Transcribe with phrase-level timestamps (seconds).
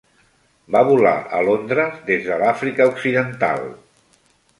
[0.75, 3.63] Va volar a Londres des de l'Àfrica Occidental.